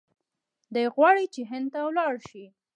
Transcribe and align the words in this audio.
دی 0.73 0.85
غواړي 0.95 1.25
چې 1.33 1.41
هند 1.49 1.67
ته 1.73 1.79
ولاړ 1.87 2.13
شي. 2.29 2.45